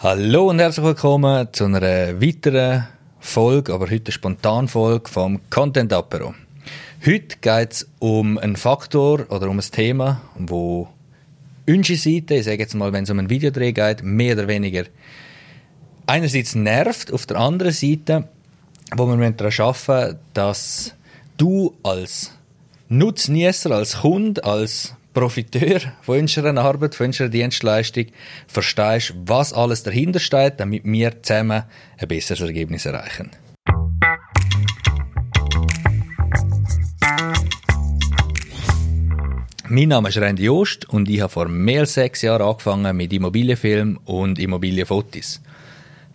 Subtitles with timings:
[0.00, 2.86] Hallo und herzlich willkommen zu einer weiteren
[3.18, 6.36] Folge, aber heute eine Spontanfolge vom Content Apero.
[7.04, 10.86] Heute geht es um einen Faktor oder um ein Thema, wo
[11.66, 14.84] unsere Seite, ich sage jetzt mal, wenn es um einen Videodreh geht, mehr oder weniger
[16.06, 18.28] einerseits nervt, auf der anderen Seite,
[18.94, 20.94] wo wir daran arbeiten dass
[21.38, 22.30] du als
[22.88, 28.06] Nutznießer, als Kunde, als Profiteur von unserer Arbeit, von unserer Dienstleistung,
[28.46, 31.64] verstehst, was alles dahinter steht, damit wir zusammen
[31.96, 33.30] ein besseres Ergebnis erreichen.
[39.70, 43.12] Mein Name ist Randy Jost und ich habe vor mehr als sechs Jahren angefangen mit
[43.12, 45.42] Immobilienfilm und Immobilienfotos.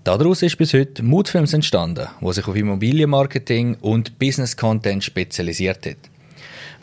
[0.03, 6.12] Daraus ist bis heute Moodfilms entstanden, wo sich auf Immobilienmarketing und Business Content spezialisiert hat.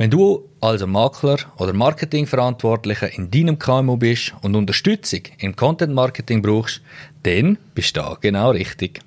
[0.01, 6.41] Wenn du also Makler oder Marketingverantwortlicher in deinem KMU bist und Unterstützung im Content Marketing
[6.41, 6.81] brauchst,
[7.23, 9.03] dann bist du da genau richtig.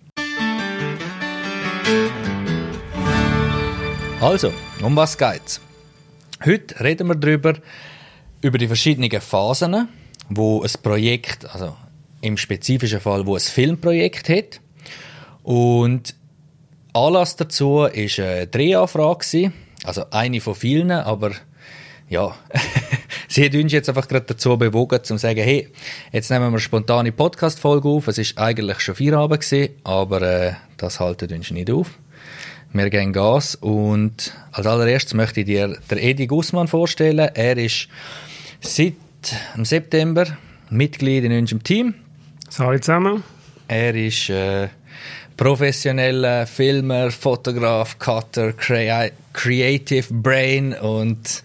[4.21, 5.59] Also, um was geht's?
[6.45, 7.55] Heute reden wir darüber,
[8.41, 9.87] über die verschiedenen Phasen,
[10.29, 11.75] wo ein Projekt, also
[12.21, 14.61] im spezifischen Fall, wo ein Filmprojekt hat.
[15.41, 16.13] Und
[16.93, 19.51] Anlass dazu war eine Drehanfrage,
[19.83, 21.31] also eine von vielen, aber
[22.09, 22.35] ja,
[23.27, 25.69] sie hat uns jetzt einfach gerade dazu bewogen, zu sagen, hey,
[26.11, 28.07] jetzt nehmen wir eine spontane Podcast-Folge auf.
[28.07, 31.91] Es ist eigentlich schon Feierabend gewesen, aber äh, das haltet uns nicht auf.
[32.75, 37.29] Wir gehen Gas und als allererstes möchte ich dir der Edi Gussmann vorstellen.
[37.33, 37.87] Er ist
[38.61, 38.95] seit
[39.55, 40.25] dem September
[40.71, 41.93] Mitglied in unserem Team.
[42.57, 43.23] Hallo zusammen.
[43.67, 44.69] Er ist äh,
[45.37, 51.43] professioneller Filmer, Fotograf, Cutter, Crea Creative Brain und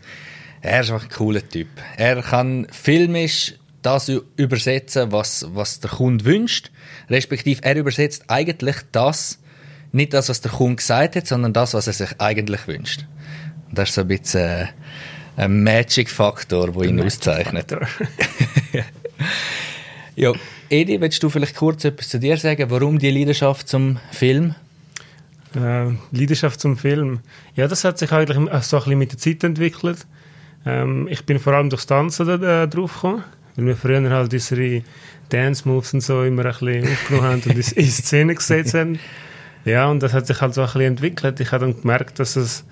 [0.61, 1.69] er ist einfach ein cooler Typ.
[1.97, 6.70] Er kann filmisch das übersetzen, was, was der Kunde wünscht,
[7.09, 9.39] respektive er übersetzt eigentlich das,
[9.92, 13.06] nicht das, was der Kunde gesagt hat, sondern das, was er sich eigentlich wünscht.
[13.69, 14.66] Und das ist so ein bisschen äh,
[15.37, 17.72] ein Magic-Faktor, der ihn Magic auszeichnet.
[20.16, 20.32] ja,
[20.71, 22.71] Edi, willst du vielleicht kurz etwas zu dir sagen?
[22.71, 24.55] Warum die Leidenschaft zum Film?
[25.56, 27.21] Äh, Leidenschaft zum Film.
[27.56, 30.06] Ja, das hat sich eigentlich so ein bisschen mit der Zeit entwickelt.
[30.67, 33.25] Ähm, ich bin vor allem durchs Tanzen da, äh, drauf gekommen,
[33.56, 34.83] weil wir früher halt unsere
[35.31, 38.99] Dance-Moves und so immer ein bisschen aufgenommen haben und in Szene gesetzt haben.
[39.65, 41.41] Ja, und das hat sich halt so ein bisschen entwickelt.
[41.41, 42.65] Ich habe dann gemerkt, dass es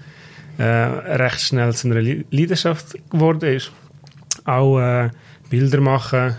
[0.58, 3.72] äh, recht schnell zu einer Leidenschaft geworden ist.
[4.44, 5.08] Auch äh,
[5.48, 6.36] Bilder machen,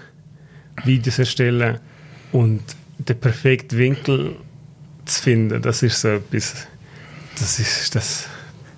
[0.85, 1.79] Videos erstellen
[2.31, 2.61] und
[2.99, 4.35] den perfekten Winkel
[5.05, 6.67] zu finden, das ist so etwas,
[7.39, 8.27] das ist, das,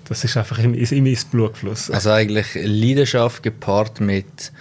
[0.08, 1.96] das ist einfach in, in mein Blut geflossen.
[1.96, 4.52] Also eigentlich Leidenschaft gepaart mit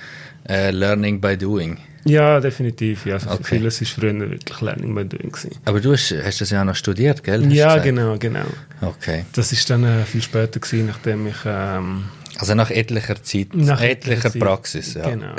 [0.48, 1.78] äh, Learning by Doing.
[2.04, 3.04] Ja, definitiv.
[3.04, 3.14] Ja.
[3.14, 3.58] Also okay.
[3.58, 5.30] Vieles war früher wirklich Learning by Doing.
[5.30, 5.50] Gewesen.
[5.64, 7.44] Aber du hast, hast das ja auch noch studiert, gell?
[7.44, 8.46] Hast ja, genau, genau.
[8.80, 9.26] Okay.
[9.32, 11.36] Das ist dann äh, viel später gewesen, nachdem ich...
[11.44, 12.04] Ähm,
[12.38, 14.40] also nach etlicher Zeit, nach etlicher Zeit.
[14.40, 15.10] Praxis, ja.
[15.10, 15.34] Genau.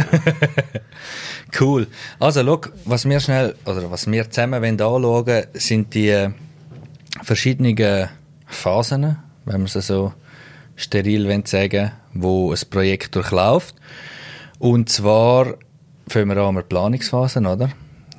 [1.59, 1.87] cool.
[2.19, 6.27] Also, schau, was wir schnell, oder was wir zusammen anschauen wollen, sind die
[7.23, 8.09] verschiedenen
[8.47, 10.13] Phasen, wenn man es so
[10.75, 13.75] steril sagen wo ein Projekt durchläuft.
[14.57, 15.55] Und zwar
[16.07, 17.69] fangen wir an mit Planungsphase, oder?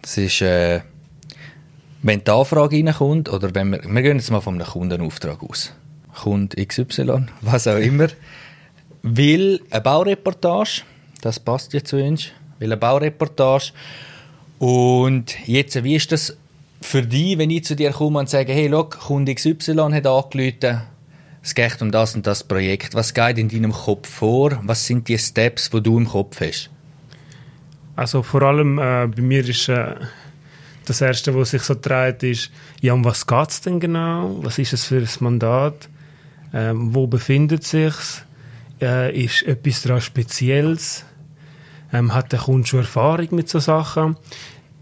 [0.00, 0.80] Das ist, äh,
[2.02, 5.74] wenn die Anfrage reinkommt, oder wenn wir, wir gehen jetzt mal von einem Kundenauftrag aus.
[6.22, 8.08] Kunde XY, was auch immer,
[9.02, 10.82] will eine Baureportage,
[11.20, 12.28] das passt jetzt zu uns,
[12.58, 13.72] will eine Baureportage.
[14.58, 16.36] Und jetzt, wie ist das
[16.80, 20.82] für dich, wenn ich zu dir komme und sage, hey, look, Kunde XY hat angerufen,
[21.42, 22.94] es geht um das und das Projekt.
[22.94, 24.60] Was geht in deinem Kopf vor?
[24.62, 26.70] Was sind die Steps, die du im Kopf hast?
[27.96, 29.94] Also vor allem äh, bei mir ist äh,
[30.84, 32.50] das Erste, was sich so dreht, ist,
[32.80, 34.38] ja, um was geht es denn genau?
[34.42, 35.88] Was ist es für ein Mandat?
[36.52, 37.94] Ähm, wo befindet es sich?
[38.80, 41.04] Äh, ist etwas daran Spezielles?
[41.92, 44.16] Ähm, hat der Kunde schon Erfahrung mit solchen Sachen?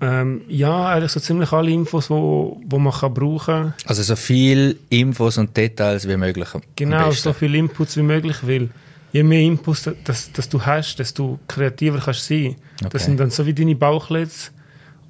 [0.00, 3.74] Ähm, ja, eigentlich so ziemlich alle Infos, die wo, wo man kann brauchen kann.
[3.86, 6.48] Also so viele Infos und Details wie möglich.
[6.76, 8.68] Genau, so viele Inputs wie möglich, weil
[9.12, 12.56] je mehr Inputs dass, dass du hast, desto kreativer kannst du sein.
[12.80, 12.88] Okay.
[12.92, 14.52] Das sind dann so wie deine Bauchlets.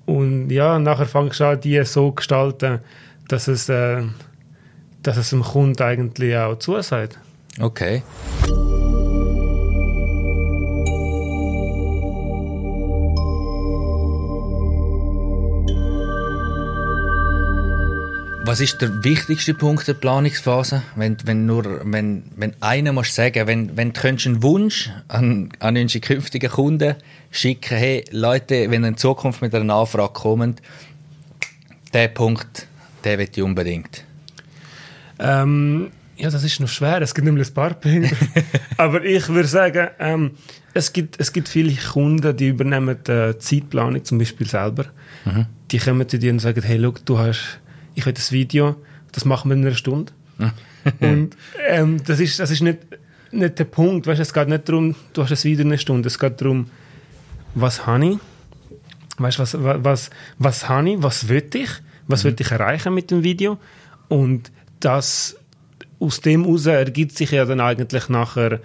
[0.06, 2.78] Und ja, nachher fängst du an, die so gestalten,
[3.28, 4.04] dass es, äh,
[5.02, 7.18] dass es dem Kunden eigentlich auch zusagt.
[7.60, 8.02] Okay.
[18.48, 20.82] Was ist der wichtigste Punkt der Planungsphase?
[20.96, 25.76] Wenn, wenn nur, wenn, wenn einer muss sagen, wenn, wenn du einen Wunsch an, an
[25.76, 26.94] unsere künftigen Kunden
[27.30, 30.62] schicken, hey, Leute, wenn in Zukunft mit einer Anfrage kommt,
[31.92, 32.66] der Punkt,
[33.04, 34.04] der will ich unbedingt.
[35.18, 37.00] Ähm, ja, das ist noch schwer.
[37.00, 38.14] Es gibt nämlich ein paar Punkte.
[38.76, 40.32] Aber ich würde sagen, ähm,
[40.74, 44.86] es, gibt, es gibt viele Kunden, die übernehmen die Zeitplanung zum Beispiel selber.
[45.24, 45.46] Mhm.
[45.70, 47.60] Die kommen zu dir und sagen, hey, look, du hast,
[47.94, 48.76] ich will das Video,
[49.12, 50.12] das machen wir in einer Stunde.
[51.00, 51.36] und
[51.68, 52.78] ähm, das ist, das ist nicht,
[53.30, 54.06] nicht der Punkt.
[54.06, 56.08] Weißt, es geht nicht darum, du hast das Video in einer Stunde.
[56.08, 56.68] Es geht darum,
[57.54, 58.18] was habe ich?
[59.18, 61.02] Weißt, was, was, was, was habe ich?
[61.02, 61.70] Was will ich?
[62.08, 62.28] Was mhm.
[62.28, 63.58] will ich erreichen mit dem Video?
[64.08, 64.50] Und
[64.80, 65.37] das,
[66.00, 68.60] aus dem heraus ergibt sich ja dann eigentlich nachher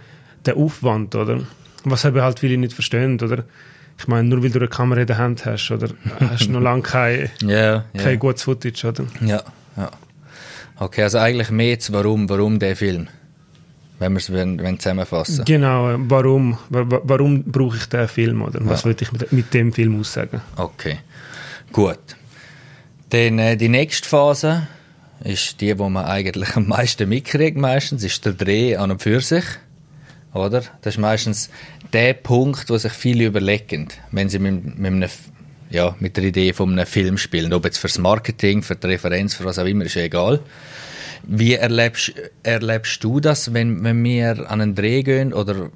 [0.46, 1.42] der Aufwand, oder?
[1.84, 3.44] Was eben halt viele nicht verstehen, oder?
[3.98, 5.90] Ich meine, nur weil du eine Kamera in der Hand hast, oder
[6.20, 8.16] hast du noch lange kein, yeah, kein yeah.
[8.16, 9.06] gutes Footage, oder?
[9.22, 9.44] Ja,
[9.78, 9.92] ja.
[10.78, 13.08] Okay, also eigentlich mehr jetzt, warum, warum der Film?
[14.00, 15.46] Wenn wir es wenn, wenn zusammenfassen.
[15.46, 18.60] Genau, warum, warum brauche ich den Film, oder?
[18.64, 18.86] Was ja.
[18.88, 20.42] wollte ich mit, mit, dem Film aussagen?
[20.58, 20.98] Okay,
[21.72, 22.00] gut.
[23.10, 24.68] Dann äh, die nächste Phase
[25.24, 29.22] ist die, wo man eigentlich am meisten mitkriegt meistens, ist der Dreh an und für
[29.22, 29.46] sich.
[30.34, 30.64] Oder?
[30.81, 31.50] Das ist meistens
[31.94, 35.10] der Punkt, wo sich viele überlegen, wenn sie mit, mit, einem,
[35.70, 37.54] ja, mit der Idee von einem Film spielen.
[37.54, 40.40] Ob jetzt fürs Marketing, für die Referenz, für was auch immer, ist egal.
[41.25, 45.34] Wie erlebst, erlebst du das, wenn, wenn wir an einen Dreh gehen?
[45.34, 45.70] Oder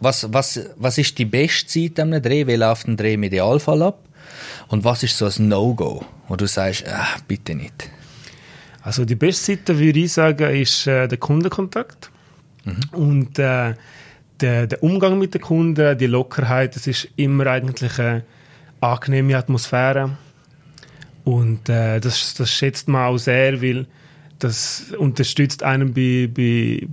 [0.00, 2.46] was, was, was ist die beste Zeit an einem Dreh?
[2.46, 4.00] Wie läuft ein Dreh im Idealfall ab?
[4.68, 7.90] Und was ist so ein No-Go, wo du sagst, ah, bitte nicht?
[8.82, 12.10] Also die beste Seite, würde ich sagen, ist äh, der Kundenkontakt.
[12.64, 12.80] Mhm.
[12.92, 13.74] Und äh,
[14.40, 18.24] der, der, Umgang mit den Kunden, die Lockerheit, das ist immer eigentlich eine
[18.80, 20.16] angenehme Atmosphäre.
[21.24, 23.86] Und äh, das, das schätzt man auch sehr, weil
[24.38, 26.86] das unterstützt einen bei, bei,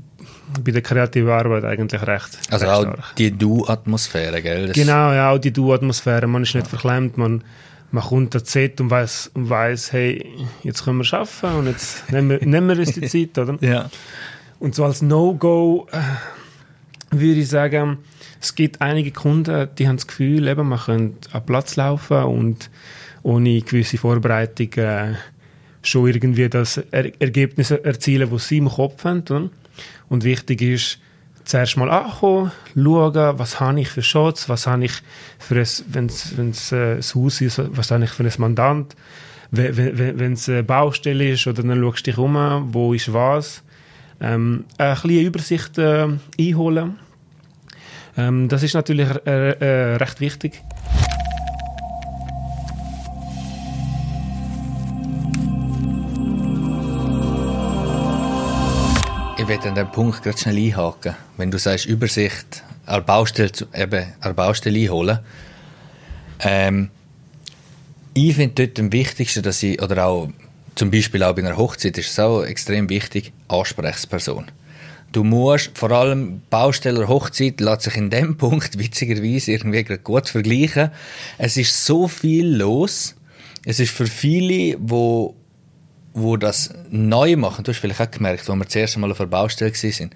[0.63, 2.37] bei der kreativen Arbeit eigentlich recht.
[2.49, 3.15] Also recht auch stark.
[3.17, 4.67] die Du-Atmosphäre, gell?
[4.67, 6.27] Das genau, ja, auch die Du-Atmosphäre.
[6.27, 6.69] Man ist nicht ja.
[6.69, 7.43] verklemmt, man
[7.95, 10.25] man kommt da Z und weiß, und weiß, hey,
[10.63, 13.57] jetzt können wir arbeiten und jetzt nehmen wir, nehmen wir uns die Zeit, oder?
[13.65, 13.89] Ja.
[14.59, 17.99] Und so als No-Go äh, würde ich sagen,
[18.41, 22.69] es gibt einige Kunden, die haben das Gefühl, eben, man könnte an Platz laufen und
[23.23, 25.13] ohne gewisse Vorbereitung äh,
[25.81, 29.21] schon irgendwie das er Ergebnis erzielen, das sie im Kopf haben.
[29.21, 29.49] Oder?
[30.09, 30.99] Und wichtig ist,
[31.45, 34.93] zuerst mal ankommen, schauen, was habe ich für Shots, was habe ich
[35.39, 38.95] für ein, wenn es äh, ein Haus ist, was habe ich für ein Mandant,
[39.51, 43.63] wenn es eine Baustelle ist, oder dann schaust du dich um, wo ist was.
[44.19, 46.07] Ähm, eine kleine Übersicht äh,
[46.39, 46.99] einholen.
[48.17, 50.63] Ähm, das ist natürlich äh, äh, recht wichtig.
[59.65, 61.15] Werde an den Punkt gerade schnell einhaken.
[61.37, 63.49] Wenn du sagst, Übersicht an Baustelle,
[64.35, 65.19] Baustelle einholen.
[66.39, 66.91] Ähm,
[68.13, 70.29] ich finde dort am wichtigsten, dass ich, oder auch
[70.75, 74.45] zum Beispiel auch bei einer Hochzeit ist es auch extrem wichtig, Ansprechperson.
[75.11, 80.91] Du musst, vor allem Bausteller Hochzeit lässt sich in dem Punkt witzigerweise irgendwie gut vergleichen.
[81.39, 83.15] Es ist so viel los.
[83.65, 85.33] Es ist für viele, wo
[86.15, 89.25] wo das neu machen, du hast vielleicht auch gemerkt, wo wir zuerst einmal auf der
[89.25, 90.09] Baustelle waren,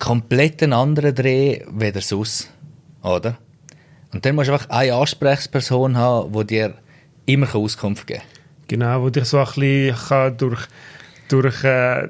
[0.00, 2.50] komplett ein anderer Dreh weder sonst,
[3.02, 3.38] oder?
[4.12, 6.74] Und dann musst du einfach eine Ansprechperson haben, die dir
[7.26, 8.28] immer Auskunft geben kann.
[8.66, 10.66] Genau, wo dich so ein bisschen durch,
[11.28, 12.08] durch äh, äh,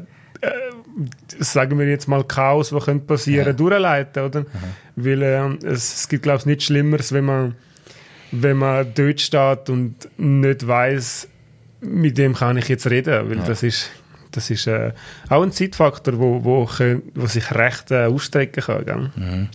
[1.39, 3.53] sagen wir jetzt mal Chaos, was könnte passieren, ja.
[3.53, 4.41] durchleiten, oder?
[4.41, 4.47] Mhm.
[4.97, 7.57] Weil äh, es, es gibt, glaube ich, nichts Schlimmeres, wenn man,
[8.33, 11.29] wenn man dort steht und nicht weiß
[11.85, 13.45] mit dem kann ich jetzt reden, weil ja.
[13.45, 13.91] das ist,
[14.31, 14.93] das ist äh,
[15.29, 16.69] auch ein Zeitfaktor, wo, wo,
[17.15, 19.13] wo sich recht äh, ausstrecken kann.
[19.17, 19.49] Mhm.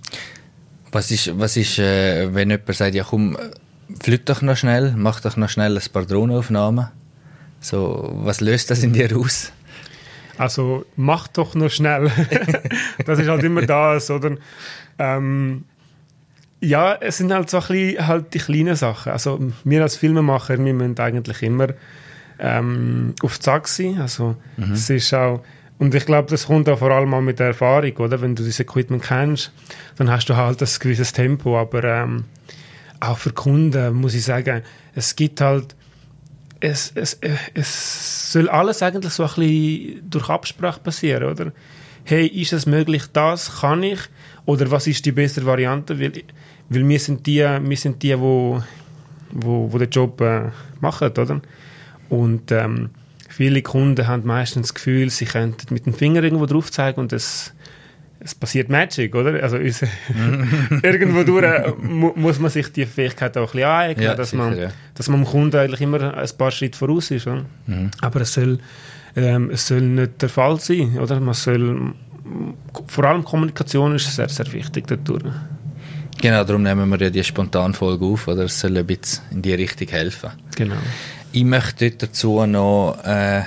[0.92, 3.38] Was ist, was ist äh, wenn jemand sagt, ja komm,
[4.02, 6.88] flüt doch noch schnell, mach doch noch schnell ein paar Drohnenaufnahmen.
[7.60, 9.52] So, was löst das in dir aus?
[10.38, 12.10] Also, mach doch noch schnell.
[13.06, 14.38] das ist halt immer das, oder?
[14.98, 15.66] Ähm,
[16.62, 19.12] ja, es sind halt so ein bisschen halt die kleinen Sachen.
[19.12, 21.68] Also, wir als Filmemacher, wir müssen eigentlich immer
[22.40, 24.00] ähm, auf die Sack sein.
[24.00, 24.74] Also, mhm.
[24.74, 25.42] es ist auch,
[25.78, 28.20] und ich glaube, das kommt auch vor allem auch mit der Erfahrung, oder?
[28.22, 29.52] Wenn du dieses Equipment kennst,
[29.96, 32.26] dann hast du halt ein gewisses Tempo, aber ähm,
[33.00, 34.62] auch für Kunden muss ich sagen,
[34.94, 35.76] es gibt halt,
[36.60, 37.18] es, es,
[37.54, 41.54] es soll alles eigentlich so ein bisschen durch Absprache passieren, oder?
[42.04, 44.00] Hey, ist es möglich, das kann ich?
[44.46, 46.00] Oder was ist die bessere Variante?
[46.00, 46.24] Weil,
[46.70, 48.62] weil wir sind die, wir sind die, wo,
[49.32, 50.50] wo, wo den Job äh,
[50.82, 51.42] machen, oder?
[52.10, 52.90] Und ähm,
[53.30, 57.14] viele Kunden haben meistens das Gefühl, sie könnten mit dem Finger irgendwo drauf zeigen und
[57.14, 57.54] es,
[58.20, 59.42] es passiert Magic, oder?
[59.42, 59.58] Also
[60.84, 64.32] irgendwo durch äh, mu muss man sich die Fähigkeit auch ein bisschen aneignen, ja, dass,
[64.32, 64.68] sicher, man, ja.
[64.96, 67.28] dass man dem Kunden eigentlich immer ein paar Schritte voraus ist.
[67.28, 67.92] Mhm.
[68.02, 68.60] Aber es soll,
[69.16, 71.20] ähm, es soll nicht der Fall sein, oder?
[71.20, 71.94] Man soll,
[72.88, 75.24] vor allem Kommunikation ist sehr, sehr wichtig dadurch.
[76.22, 78.44] Genau, darum nehmen wir ja die Spontanfolge auf, oder?
[78.44, 80.32] Es soll ein bisschen in die Richtung helfen.
[80.58, 80.76] Genau.
[81.32, 83.44] Ich möchte dazu noch äh,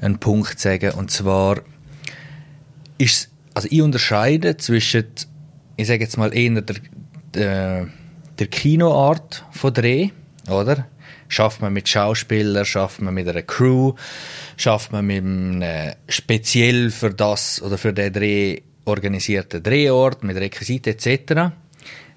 [0.00, 1.60] einen Punkt sagen, und zwar
[2.98, 5.04] ist also ich unterscheide zwischen,
[5.76, 6.76] ich sage jetzt mal eher der,
[7.34, 7.88] der,
[8.38, 10.10] der Kinoart von Dreh,
[10.48, 10.86] oder?
[11.28, 13.94] Schafft man mit Schauspielern, schafft man mit einer Crew,
[14.56, 20.36] schafft man mit einem äh, speziell für das oder für den Dreh organisierten Drehort mit
[20.36, 21.52] Requisiten etc.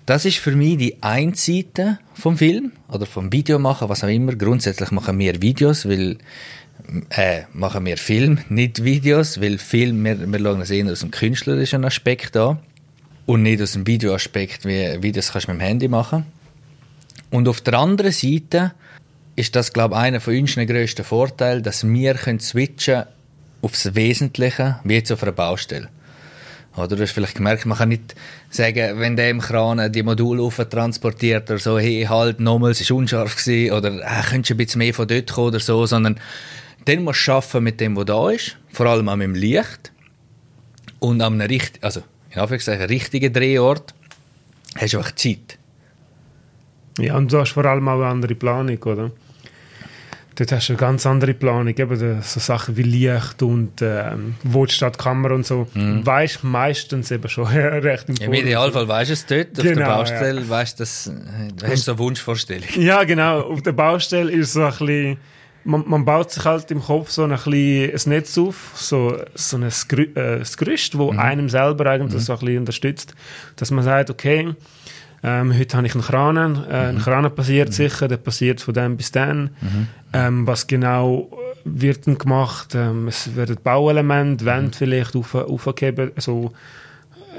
[0.05, 4.10] Das ist für mich die eine Seite vom Film oder vom Video machen, was auch
[4.10, 4.36] immer.
[4.36, 6.17] Grundsätzlich machen wir Videos, weil
[7.10, 11.12] äh, machen wir Film, nicht Videos, weil Film, wir, wir schauen es eher aus dem
[11.12, 12.60] künstlerischen Aspekt an
[13.25, 16.25] und nicht aus dem Videoaspekt, wie Videos kannst du mit dem Handy machen.
[17.29, 18.74] Und auf der anderen Seite
[19.38, 23.03] ist das, glaube ich, einer von unseren grössten Vorteilen, dass wir können switchen
[23.62, 25.88] aufs Wesentliche, wie jetzt auf einer Baustelle.
[26.75, 28.15] Oder du hast vielleicht gemerkt, man kann nicht
[28.50, 32.98] sagen, wenn der im Kran die Module transportiert oder so, hey, halt, nochmals, es war
[32.98, 36.20] unscharf gewesen, oder äh, könntest du ein bisschen mehr von dort kommen oder so, sondern
[36.86, 39.92] dann musst du arbeiten mit dem, was da ist, vor allem mit dem Licht
[41.00, 42.01] und an einem richt also,
[42.32, 43.94] in Anführungszeichen, richtigen Drehort
[44.75, 45.60] hast du einfach Zeit.
[46.98, 49.12] Ja, und du hast vor allem auch eine andere Planung, oder?
[50.36, 54.66] Dort hast du eine ganz andere Planung, eben so Sachen wie Licht und ähm, wo
[54.66, 55.68] die Kamera und so.
[55.74, 56.06] Mhm.
[56.06, 59.75] Weißt meistens eben schon recht im, Im Idealfall weißt du es dort, genau, auf der
[59.75, 60.50] genau, Baustelle ja.
[60.50, 61.12] weißt das,
[61.56, 62.68] du hast so eine Wunschvorstellung.
[62.75, 65.18] Ja, genau, auf der Baustelle ist so ein bisschen,
[65.63, 69.58] man, man baut sich halt im Kopf so ein, bisschen ein Netz auf, so, so
[69.58, 71.20] ein äh, Gerüst, wo mhm.
[71.20, 72.20] einem selber eigentlich mhm.
[72.20, 73.16] so ein bisschen unterstützt,
[73.56, 74.56] dass man sagt, okay,
[75.24, 76.98] ähm, heute habe ich einen Kran, äh, mhm.
[76.98, 77.74] ein Kran passiert mhm.
[77.74, 79.51] sicher, der passiert von dem bis dann.
[79.62, 79.88] Mhm.
[80.12, 81.30] Ähm, was genau
[81.63, 82.75] wird dann gemacht?
[82.75, 84.74] Ähm, es werden Bauelemente, Wände mhm.
[84.74, 86.51] vielleicht auf, aufgegeben, also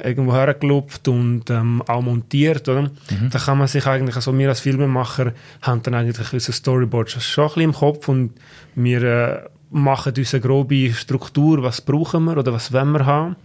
[0.03, 2.83] irgendwo hergelupft und ähm, auch montiert, oder?
[2.83, 3.31] Mhm.
[3.31, 7.21] Da kann man sich eigentlich, also wir als Filmemacher haben dann eigentlich unser Storyboard schon
[7.21, 8.33] ein bisschen im Kopf und
[8.75, 13.37] wir äh, machen unsere grobe Struktur, was brauchen wir oder was wollen wir haben.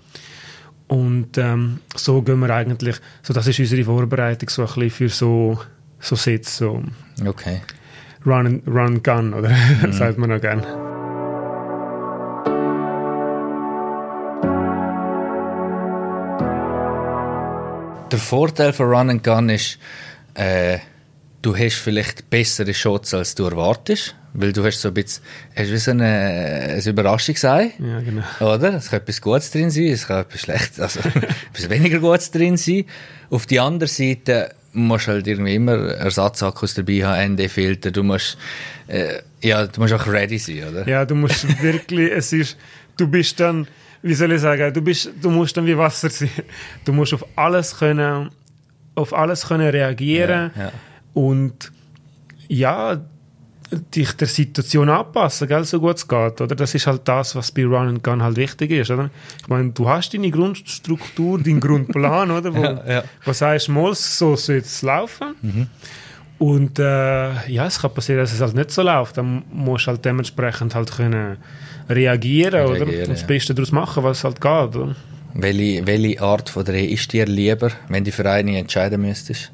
[0.90, 5.10] Und ähm, so gehen wir eigentlich, so das ist unsere Vorbereitung so ein bisschen für
[5.10, 5.60] so,
[6.00, 6.82] so Sets, so
[7.26, 7.62] okay.
[8.26, 9.50] Run, run Gun, oder
[9.84, 9.94] mhm.
[9.94, 10.64] sagt man auch gerne.
[18.12, 19.78] Der Vorteil von Run and Gun ist,
[20.34, 20.80] äh,
[21.42, 24.16] du hast vielleicht bessere Shots, als du erwartest.
[24.34, 25.24] Weil du hast so ein bisschen,
[25.56, 27.74] hast wie so eine, ein Überraschungsei.
[27.80, 28.24] Ja, genau.
[28.40, 28.76] Oder?
[28.76, 31.00] Es kann etwas Gutes drin sein, es kann etwas Schlechtes, also
[31.52, 32.86] etwas weniger Gutes drin sein.
[33.32, 38.38] Auf die andere Seite musst du halt irgendwie immer Ersatzakkus dabei haben, ND-Filter, du musst,
[38.88, 40.88] äh, ja, du musst auch ready sein, oder?
[40.88, 42.56] Ja, du musst wirklich, es ist,
[42.98, 43.68] du bist dann,
[44.04, 46.30] wie soll ich sagen, du bist, du musst dann wie Wasser sein.
[46.86, 48.30] Du musst auf alles können,
[48.94, 50.52] auf alles können reagieren.
[50.56, 50.72] Ja, ja.
[51.14, 51.72] Und,
[52.48, 53.00] ja,
[53.96, 56.56] dich der Situation anpassen, gell, so gut es geht, oder?
[56.56, 59.10] Das ist halt das, was bei Run and Gun halt wichtig ist, oder?
[59.42, 62.56] Ich meine, du hast deine Grundstruktur, deinen Grundplan, oder?
[62.56, 63.04] Wo, ja, ja.
[63.24, 65.36] wo sagst, mal, so soll es laufen.
[65.42, 65.68] Mhm.
[66.40, 69.18] Und äh, ja, es kann passieren, dass es halt nicht so läuft.
[69.18, 71.38] Dann musst du halt dementsprechend halt können
[71.90, 73.00] reagieren, reagieren oder?
[73.02, 74.96] Und das Beste daraus machen, was halt geht, oder?
[75.34, 79.52] Welche, welche Art von Dreh ist dir lieber, wenn du für eine entscheiden müsstest?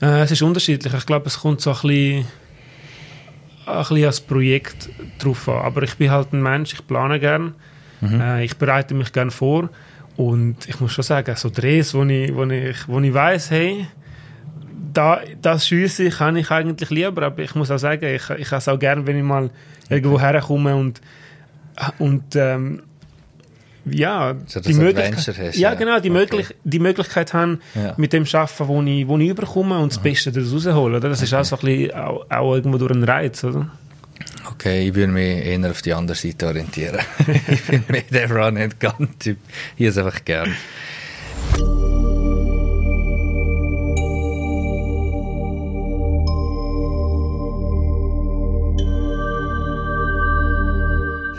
[0.00, 0.92] Äh, es ist unterschiedlich.
[0.92, 2.26] Ich glaube, es kommt so ein bisschen
[3.66, 4.88] ein bisschen als Projekt
[5.18, 5.64] drauf an.
[5.64, 7.52] Aber ich bin halt ein Mensch, ich plane gerne,
[8.00, 8.20] mhm.
[8.20, 9.70] äh, ich bereite mich gerne vor
[10.16, 13.86] und ich muss schon sagen, so Drehs, wo ich, wo ich, wo ich weiss, hey,
[14.92, 18.58] da, das Schiessen kann ich eigentlich lieber, aber ich muss auch sagen, ich, ich habe
[18.58, 19.50] es auch gerne, wenn ich mal
[19.88, 21.00] irgendwo herkomme und,
[21.98, 22.82] und ähm,
[23.84, 26.18] ja, so, die Möglichkeit, hast, ja, genau, die, okay.
[26.18, 27.94] möglich, die Möglichkeit haben, ja.
[27.96, 30.04] mit dem Arbeiten, wo ich, wo ich überkomme und das Aha.
[30.04, 30.96] Beste daraus rausholen.
[30.96, 31.08] Oder?
[31.08, 31.24] Das okay.
[31.24, 33.42] ist auch so ein bisschen, auch, auch irgendwo durch einen Reiz.
[33.44, 33.70] Oder?
[34.52, 36.98] Okay, ich würde mich eher auf die andere Seite orientieren.
[37.48, 39.38] ich bin mehr der Run-and-Gun-Typ.
[39.76, 40.54] Hier ist einfach gern.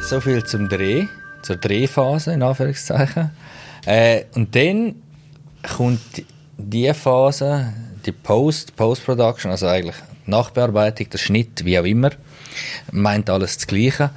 [0.01, 1.07] So viel zum Dreh
[1.41, 3.31] zur Drehphase, in Anführungszeichen.
[3.85, 4.95] Äh, und dann
[5.75, 6.23] kommt
[6.57, 7.73] die Phase,
[8.05, 9.95] die Post, Post-Production, also eigentlich
[10.25, 12.11] Nachbearbeitung, der Schnitt, wie auch immer,
[12.91, 14.11] meint alles das Gleiche.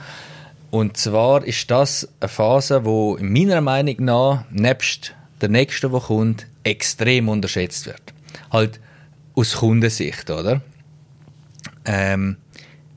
[0.71, 6.47] Und zwar ist das eine Phase, wo meiner Meinung nach nebst der nächsten, der kommt,
[6.65, 8.03] extrem unterschätzt wird.
[8.51, 8.81] Halt
[9.35, 10.63] aus Kundensicht, oder?
[11.85, 12.39] Ähm,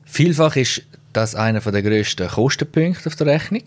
[0.04, 0.82] vielfach ist
[1.12, 3.62] das einer der grössten Kostenpunkte auf der Rechnung,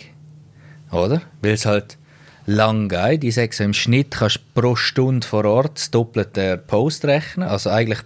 [0.91, 1.21] oder?
[1.41, 1.97] Weil es halt
[2.45, 3.23] lang geht.
[3.23, 7.47] Ich sage so, im Schnitt kannst du pro Stunde vor Ort das Doppelte Post rechnen.
[7.47, 7.99] Also eigentlich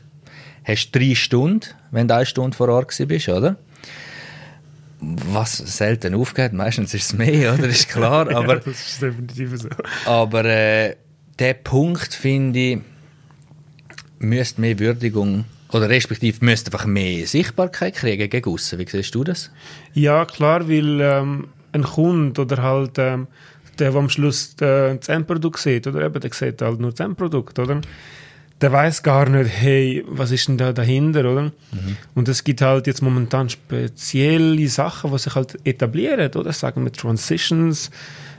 [0.64, 3.58] hast du drei Stunden, wenn du eine Stunde vor Ort bist, oder?
[5.00, 7.68] Was selten aufgeht, meistens ist es mehr, oder?
[7.68, 8.30] Ist klar.
[8.34, 9.70] Aber, ja, das ist definitiv so.
[10.06, 10.96] Aber äh,
[11.40, 12.80] der Punkt, finde ich,
[14.20, 18.80] müsste mehr Würdigung oder respektive müsste einfach mehr Sichtbarkeit kriegen gegen aussen.
[18.80, 19.52] Wie siehst du das?
[19.94, 23.28] Ja, klar, weil ähm, ein Kunde oder halt ähm,
[23.80, 27.00] der, der am Schluss äh, das Endprodukt sieht, oder eben, der sieht halt nur das
[27.00, 27.82] Endprodukt, oder?
[28.62, 31.42] Der weiß gar nicht, hey, was ist denn da dahinter, oder?
[31.44, 31.98] Mhm.
[32.14, 36.54] Und es gibt halt jetzt momentan spezielle Sachen, die sich halt etablieren, oder?
[36.54, 37.92] Sagen wir Transitions,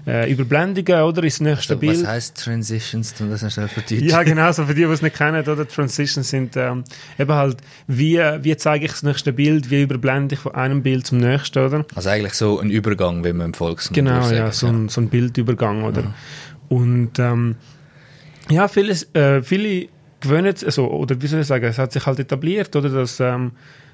[0.06, 1.22] äh, Überblendungen, oder?
[1.22, 2.00] Ins nächste so, Bild.
[2.00, 3.14] Was heißt Transitions?
[3.14, 4.08] Du das schnell verdeutschen.
[4.08, 5.68] Ja, genau, so für die, die es nicht kennen, oder?
[5.68, 6.84] Transitions sind ähm,
[7.18, 11.06] eben halt, wie, wie zeige ich das nächste Bild, wie überblende ich von einem Bild
[11.06, 11.84] zum nächsten, oder?
[11.94, 15.08] Also eigentlich so ein Übergang, wie man im Volksmund Genau, ja, so, Ein, so ein
[15.08, 16.02] Bildübergang, oder?
[16.02, 16.14] Ja.
[16.68, 17.56] Und ähm,
[18.48, 19.88] ja, vieles, äh, viele
[20.28, 23.52] gewöhnen, also, oder wie soll ich sagen, es hat sich halt etabliert, oder, dass ähm,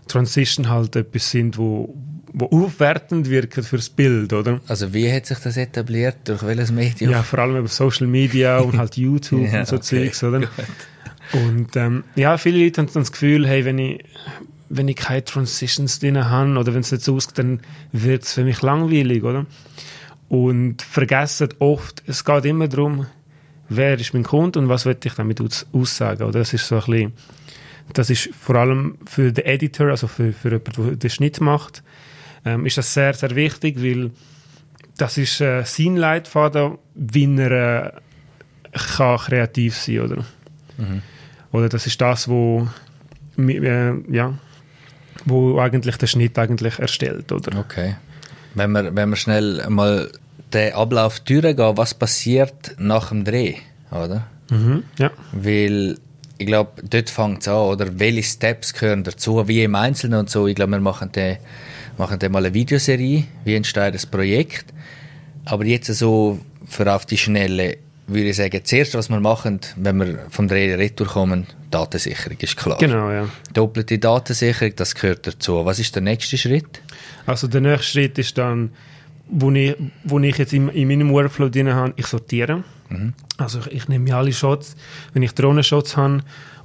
[0.08, 1.94] Transition halt etwas sind, wo,
[2.32, 4.60] wo aufwertend wirken fürs Bild, oder?
[4.66, 6.16] Also wie hat sich das etabliert?
[6.24, 7.10] Durch welches Medium?
[7.10, 10.40] Ja, vor allem über Social Media und halt YouTube ja, und so okay, Zeugs, oder?
[10.40, 10.50] Gut.
[11.32, 14.04] Und ähm, ja, viele Leute haben dann das Gefühl, hey, wenn ich,
[14.68, 17.60] wenn ich keine Transitions drin habe oder wenn es nicht so ausgeht, dann
[17.92, 19.46] wird es für mich langweilig, oder?
[20.28, 23.06] Und vergessen oft, es geht immer darum,
[23.69, 25.40] wer ist mein Kunde und was will ich damit
[25.73, 26.40] aussagen, oder?
[26.40, 27.12] Das ist so ein bisschen,
[27.92, 31.83] das ist vor allem für den Editor, also für, für jemanden, der den Schnitt macht,
[32.45, 34.11] ähm, ist das sehr, sehr wichtig, weil
[34.97, 40.25] das ist äh, sein Leitfaden, wie er äh, kann kreativ sein oder?
[40.78, 41.02] Mhm.
[41.52, 42.69] Oder das ist das, wo,
[43.37, 44.38] äh, ja,
[45.25, 47.59] wo eigentlich der Schnitt eigentlich erstellt, oder?
[47.59, 47.97] Okay.
[48.54, 50.10] Wenn wir, wenn wir schnell mal
[50.54, 53.56] den Ablauf durchgehen, was passiert nach dem Dreh,
[53.91, 54.26] oder?
[54.50, 55.10] Mhm, ja.
[55.32, 55.97] Weil
[56.38, 60.30] ich glaube, dort fängt es an, oder welche Steps gehören dazu, wie im Einzelnen und
[60.30, 60.47] so.
[60.47, 61.38] Ich glaube, wir machen den
[61.99, 64.67] machen dann mal eine Videoserie, wie entsteht das Projekt.
[65.45, 69.97] Aber jetzt so für auf die Schnelle würde ich sagen, zuerst, was wir machen, wenn
[69.99, 72.78] wir vom Dreh retour kommen, Datensicherung, ist klar.
[72.78, 73.28] Genau, ja.
[73.54, 75.65] Doppelte Datensicherung, das gehört dazu.
[75.65, 76.82] Was ist der nächste Schritt?
[77.26, 78.73] Also der nächste Schritt ist dann,
[79.28, 82.65] wo ich, wo ich jetzt in, in meinem Workflow drin habe, ich sortiere.
[82.89, 83.15] Mhm.
[83.39, 84.76] Also ich, ich nehme alle Shots,
[85.13, 86.23] wenn ich Drohnenshots habe,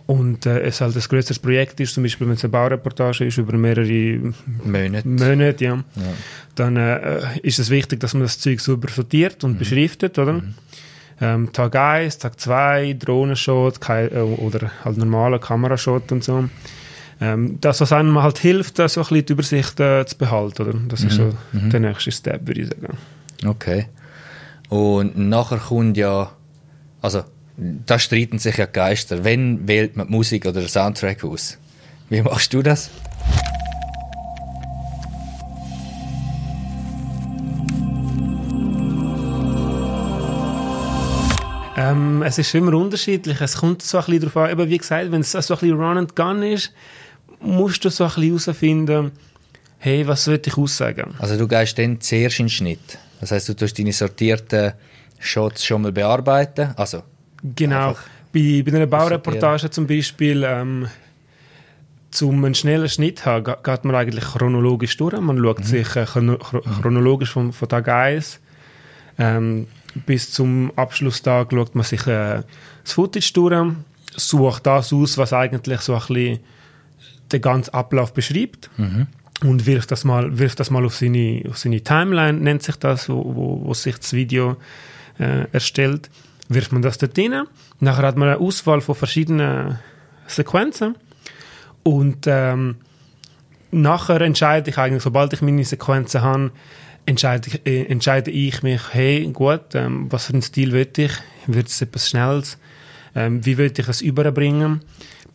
[0.07, 3.37] und äh, es halt ein größeres Projekt ist, zum Beispiel wenn es eine Baureportage ist
[3.37, 5.83] über mehrere Monate, Monate ja, ja.
[6.55, 9.57] dann äh, ist es wichtig, dass man das Zeug sauber sortiert und mhm.
[9.57, 10.33] beschriftet, oder?
[10.33, 10.53] Mhm.
[11.19, 16.47] Ähm, Tag 1, Tag 2, Drohnenshot kein, äh, oder halt normaler Kamerashot und so.
[17.19, 20.79] Ähm, das, was einem halt hilft, so ein bisschen die Übersicht äh, zu behalten, oder?
[20.87, 21.07] Das mhm.
[21.07, 21.69] ist so mhm.
[21.69, 22.97] der nächste Step, würde ich sagen.
[23.45, 23.87] Okay.
[24.69, 26.31] Und nachher kommt ja,
[27.01, 27.23] also
[27.57, 29.23] da streiten sich ja Geister.
[29.23, 31.57] Wenn wählt man Musik oder den Soundtrack aus?
[32.09, 32.91] Wie machst du das?
[41.79, 43.39] Ähm, es ist immer unterschiedlich.
[43.39, 45.79] Es kommt so ein bisschen darauf an, eben wie gesagt, wenn es so ein bisschen
[45.79, 46.73] Run and Gun ist,
[47.39, 49.11] musst du so ein bisschen herausfinden,
[49.77, 51.15] hey, was soll ich aussagen?
[51.19, 52.97] Also du gehst dann zuerst in den Schnitt.
[53.19, 54.73] Das heißt, du tust deine sortierten
[55.19, 56.73] Shots schon mal bearbeiten.
[56.75, 57.03] Also
[57.55, 57.95] Genau.
[58.33, 60.87] Bei, bei einer Baureportage zum Beispiel, ähm,
[62.11, 65.19] zum einen schnellen Schnitt haben, geht man eigentlich chronologisch durch.
[65.19, 65.63] Man schaut mhm.
[65.63, 68.39] sich äh, chronologisch von, von Tag 1
[69.19, 69.67] ähm,
[70.05, 72.43] bis zum Abschlusstag schaut man sich äh,
[72.83, 73.73] das Footage durch,
[74.15, 76.39] sucht das aus, was eigentlich so ein bisschen
[77.31, 78.69] den ganzen Ablauf beschreibt.
[78.77, 79.07] Mhm.
[79.43, 83.07] Und wirft das mal, wirft das mal auf seine, auf seine Timeline, nennt sich das,
[83.07, 84.57] wo, wo, wo sich das Video
[85.19, 86.09] äh, erstellt
[86.49, 87.45] wirft man das dort rein.
[87.79, 89.79] Nachher hat man eine Auswahl von verschiedenen
[90.27, 90.95] Sequenzen.
[91.83, 92.75] Und ähm,
[93.71, 96.51] nachher entscheide ich eigentlich, sobald ich meine Sequenzen habe,
[97.05, 101.11] entscheide ich, äh, entscheide ich mich, hey, gut, ähm, was für einen Stil will ich?
[101.45, 102.57] Wird es etwas Schnelles?
[103.15, 104.81] Ähm, wie will ich das überbringen?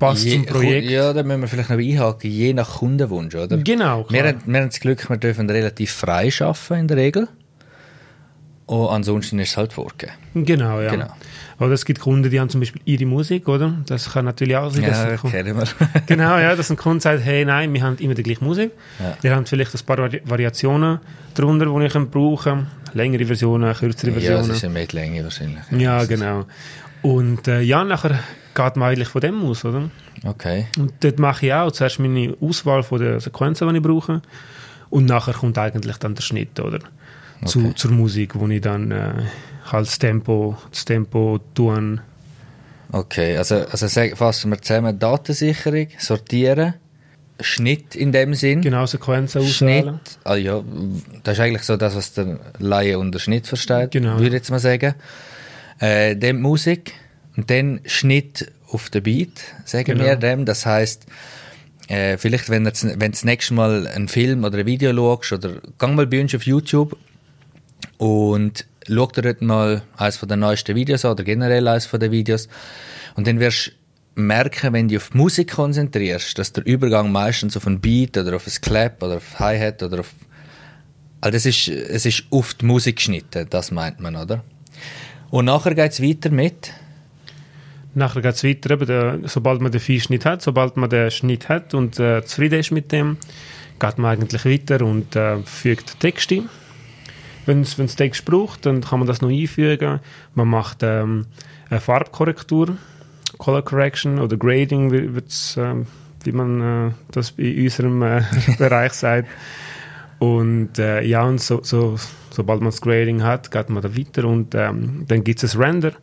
[0.03, 0.91] Passt Je, zum Projekt?
[0.91, 3.57] Ja, da müssen wir vielleicht noch einhaken, je nach Kundenwunsch, oder?
[3.59, 4.03] Genau.
[4.03, 4.11] Klar.
[4.11, 7.29] Wir, haben, wir haben das Glück, wir dürfen relativ frei arbeiten in der Regel.
[8.67, 10.13] Und ansonsten ist es halt vorgegeben.
[10.35, 10.91] Genau, ja.
[10.91, 11.15] Genau.
[11.61, 13.75] Oder es gibt Kunden, die haben zum Beispiel ihre Musik, oder?
[13.87, 14.83] Das kann natürlich auch sein.
[14.83, 15.69] Ja, kennen wir.
[16.07, 18.73] genau, ja, dass ein Kunde sagt, hey, nein, wir haben immer die gleiche Musik.
[18.99, 19.17] Ja.
[19.21, 20.99] Wir haben vielleicht ein paar Vari Variationen
[21.35, 24.43] darunter, die ich brauchen Längere Versionen, kürzere Versionen.
[24.43, 25.63] Ja, das ist ja mehr Länge wahrscheinlich.
[25.71, 26.45] Ja, genau.
[27.03, 28.21] Und äh, ja, nachher
[28.55, 29.91] geht man eigentlich von dem aus, oder?
[30.25, 30.67] Okay.
[30.79, 34.23] Und dort mache ich auch zuerst meine Auswahl von den Sequenzen, die ich brauche.
[34.91, 36.79] Und nachher kommt eigentlich dann der Schnitt, oder?
[37.41, 37.47] Okay.
[37.47, 39.15] Zu, zur Musik, wo ich dann äh,
[39.71, 42.01] halt das Tempo, das Tempo tun.
[42.93, 46.75] Okay, also, also fassen wir zusammen Datensicherung, sortieren,
[47.41, 48.61] Schnitt in dem Sinn.
[48.61, 50.01] Genau, Sequenzen auswählen.
[50.05, 50.63] Schnitt, ah ja,
[51.25, 54.15] das ist eigentlich so das, was der Laie unter Schnitt versteht, genau.
[54.15, 54.95] würde ich jetzt mal sagen.
[55.83, 56.95] Äh, dann Musik
[57.37, 60.05] und dann Schnitt auf den Beat, sagen genau.
[60.05, 60.45] wir dem.
[60.45, 61.07] Das heißt,
[61.89, 65.61] äh, vielleicht, wenn du wenn das nächste Mal einen Film oder ein Video schaust oder
[65.79, 66.97] gang mal bei uns auf YouTube
[67.99, 71.99] und schau dir dort mal eines von den neuesten Videos an oder generell eines von
[71.99, 72.49] den Videos
[73.17, 73.73] und dann wirst
[74.15, 78.17] du merken, wenn du auf die Musik konzentrierst, dass der Übergang meistens auf ein Beat
[78.17, 80.15] oder auf ein Clap oder auf Hi-Hat oder auf
[81.21, 84.45] also das ist, es ist auf die Musik geschnitten, das meint man, oder?
[85.33, 86.75] Und nachher geht es weiter mit?
[87.95, 91.73] Nachher geht es weiter, eben sobald man den Feinschnitt hat, sobald man den Schnitt hat
[91.73, 93.17] und äh, zufrieden ist mit dem,
[93.81, 96.51] geht man eigentlich weiter und äh, fügt Text ein
[97.47, 100.01] wenn es Text braucht, dann kann man das noch einfügen.
[100.35, 101.27] Man macht ähm,
[101.71, 102.77] eine Farbkorrektur,
[103.39, 105.09] Color Correction oder Grading, wie,
[105.57, 105.87] ähm,
[106.25, 108.23] wie man äh, das in unserem äh,
[108.59, 109.29] Bereich sagt.
[110.23, 111.97] Und äh, ja, und so, so,
[112.31, 115.61] sobald man das Grading hat, geht man da weiter und ähm, dann gibt es ein
[115.61, 115.95] Render.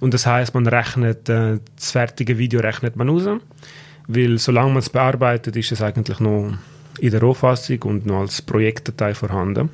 [0.00, 3.28] Und das heißt, man rechnet äh, das fertige Video rechnet man raus,
[4.08, 6.52] weil solange man es bearbeitet, ist es eigentlich noch
[6.98, 9.70] in der Rohfassung und noch als Projektdatei vorhanden.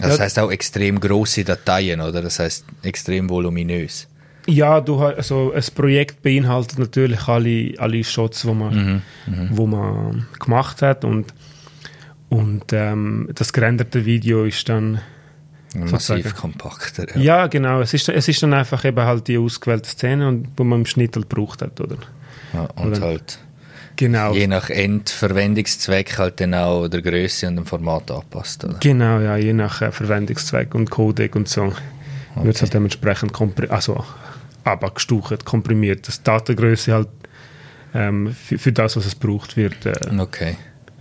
[0.00, 0.24] Das ja.
[0.24, 2.22] heißt auch extrem große Dateien, oder?
[2.22, 4.08] Das heißt extrem voluminös.
[4.46, 9.48] Ja, du, also ein Projekt beinhaltet natürlich alle, alle Shots, die man, mhm, mhm.
[9.50, 11.34] wo man gemacht hat und,
[12.30, 15.00] und ähm, das gerenderte Video ist dann
[15.74, 17.06] massiv kompakter.
[17.16, 17.20] Ja.
[17.20, 17.46] ja.
[17.48, 17.80] genau.
[17.80, 20.86] Es ist, es ist dann einfach eben halt die ausgewählte Szene, und, wo man im
[20.86, 21.96] Schnitt halt gebraucht hat, oder?
[22.54, 23.38] Ja, und oder, halt
[23.96, 24.32] Genau.
[24.32, 28.64] Je nach Endverwendungszweck halt dann auch der Größe und dem Format anpasst.
[28.64, 28.78] Oder?
[28.80, 31.64] Genau, ja, je nach äh, Verwendungszweck und Codec und so.
[31.64, 32.44] Okay.
[32.44, 33.38] Wird es halt dementsprechend
[33.70, 34.02] also
[34.64, 37.08] abgestucht, komprimiert, dass die Datengröße halt
[37.92, 40.56] ähm, für, für, das, was es braucht, wird äh, okay.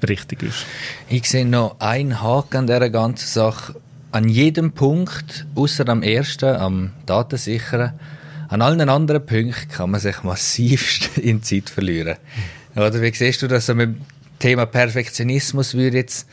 [0.07, 0.65] Richtig ist.
[1.09, 3.75] Ich sehe noch einen Haken an dieser ganzen Sache.
[4.11, 7.93] An jedem Punkt, außer am ersten, am Datensicheren,
[8.47, 12.17] an allen anderen Punkten kann man sich massivst in Zeit verlieren.
[12.75, 14.01] Oder wie siehst du das so mit dem
[14.39, 16.27] Thema Perfektionismus würde jetzt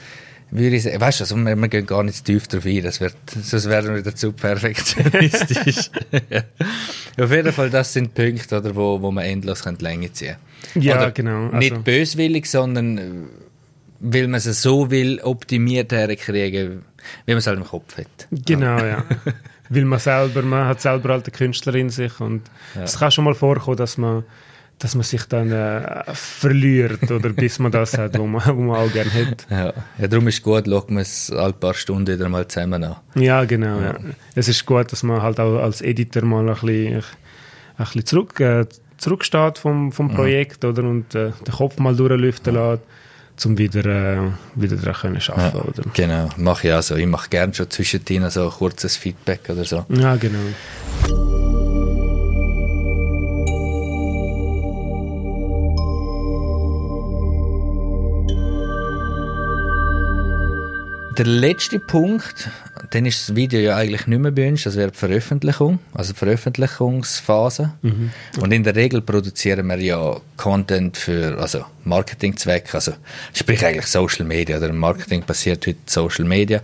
[0.50, 3.00] würde ich sagen, weißt du, also wir, wir, gehen gar nicht tief drauf ein, das
[3.00, 5.90] wird, sonst werden wir wieder zu perfektionistisch.
[6.30, 6.42] ja.
[7.24, 10.36] Auf jeden Fall, das sind Punkte, oder, wo, wo man endlos Länge ziehen
[10.72, 10.82] kann.
[10.82, 11.46] Ja, oder genau.
[11.46, 11.56] Also.
[11.56, 13.02] Nicht böswillig, sondern äh,
[14.00, 16.82] weil man es so will, optimiert herkriegen,
[17.24, 18.28] wie man es halt im Kopf hat.
[18.30, 19.04] Genau, ja.
[19.68, 22.42] weil man selber, man hat selber halt eine Künstler in sich und
[22.74, 22.82] ja.
[22.82, 24.24] es kann schon mal vorkommen, dass man
[24.78, 28.76] dass man sich dann äh, verliert oder bis man das hat, wo man, wo man
[28.76, 29.46] auch gerne hat.
[29.48, 29.72] Ja.
[29.98, 32.96] ja, darum ist es gut, schaut man es ein paar Stunden wieder mal zusammen an.
[33.14, 33.80] Ja, genau.
[33.80, 33.94] Ja.
[34.34, 37.02] Es ist gut, dass man halt auch als Editor mal ein bisschen, ein
[37.78, 38.66] bisschen zurück, äh,
[38.98, 40.70] zurücksteht vom, vom Projekt ja.
[40.70, 42.82] oder, und äh, den Kopf mal durchlüften lässt
[43.44, 45.82] um wieder, äh, wieder daran können arbeiten, ja, oder?
[45.92, 46.96] Genau, mache ich auch so.
[46.96, 49.84] Ich mache gerne schon zwischendrin so ein kurzes Feedback oder so.
[49.88, 50.38] Ja, genau.
[61.16, 62.50] Der letzte Punkt,
[62.90, 66.12] dann ist das Video ja eigentlich nicht mehr bei uns, das wäre die Veröffentlichung, also
[66.12, 67.72] die Veröffentlichungsphase.
[67.80, 68.10] Mhm.
[68.38, 72.92] Und in der Regel produzieren wir ja Content für also Marketingzwecke, also
[73.32, 76.60] sprich eigentlich Social Media, oder Marketing passiert heute Social Media.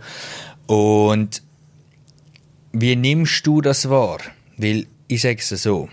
[0.67, 1.43] Und
[2.73, 4.19] wie nimmst du das wahr?
[4.59, 5.89] Weil ich sage es so,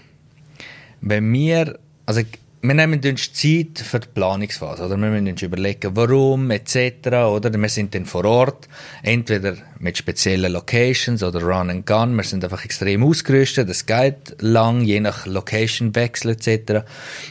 [1.00, 2.22] wenn wir, also
[2.62, 4.98] wir nehmen uns Zeit für die Planungsphase, oder?
[4.98, 7.54] Wir müssen uns überlegen, warum, etc., oder?
[7.54, 8.68] Wir sind dann vor Ort,
[9.02, 12.18] entweder mit speziellen Locations oder Run and Gun.
[12.18, 13.70] Wir sind einfach extrem ausgerüstet.
[13.70, 16.86] Das geht lang, je nach Location-Wechsel, etc.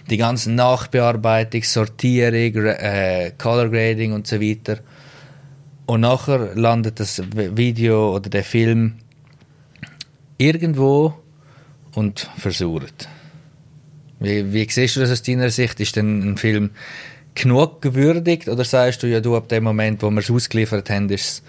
[0.09, 4.79] Die ganzen Nachbearbeitung, Sortierung, äh, Color Grading und so weiter.
[5.85, 8.95] Und nachher landet das Video oder der Film
[10.39, 11.15] irgendwo
[11.95, 13.09] und versucht.
[14.21, 15.81] Wie, wie siehst du das aus deiner Sicht?
[15.81, 16.71] Ist denn ein Film
[17.35, 21.09] genug gewürdigt oder sagst du, ja, du ab dem Moment, wo wir es ausgeliefert haben,
[21.09, 21.43] ist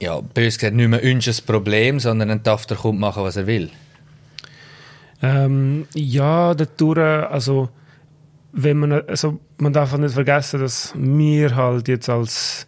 [0.00, 3.46] ja, bös gesagt, nicht mehr ein Problem, sondern ein darf der kommt machen, was er
[3.46, 3.70] will.
[5.22, 7.68] Ähm, ja, dadurch, also,
[8.52, 12.66] wenn man, also, man darf nicht vergessen, dass wir halt jetzt als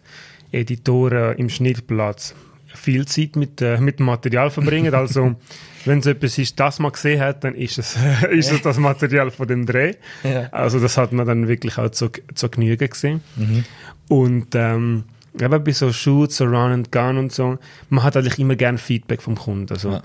[0.53, 2.33] Editoren im Schnittplatz
[2.73, 4.93] viel Zeit mit, äh, mit dem Material verbringen.
[4.95, 5.35] Also,
[5.85, 7.97] wenn es etwas ist, das man gesehen hat, dann ist es,
[8.29, 9.93] ist es das Material von dem Dreh.
[10.23, 10.49] Ja.
[10.51, 13.21] Also, das hat man dann wirklich auch zu, zu Genüge gesehen.
[13.35, 13.63] Mhm.
[14.07, 15.03] Und, ähm,
[15.39, 17.57] eben bei so Shoots, so Run and Gun und so,
[17.89, 19.71] man hat eigentlich immer gerne Feedback vom Kunden.
[19.71, 20.01] Also, ja.